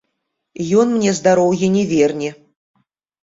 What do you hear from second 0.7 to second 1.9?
Ён мне здароўе не